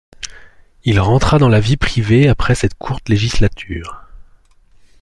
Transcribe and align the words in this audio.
Il 0.83 0.99
rentra 0.99 1.37
dans 1.37 1.47
la 1.47 1.59
vie 1.59 1.77
privée 1.77 2.27
après 2.27 2.55
cette 2.55 2.73
courte 2.73 3.07
législature. 3.07 4.07